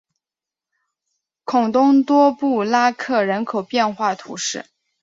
[1.45, 4.65] 孔东多布拉克人口变化图示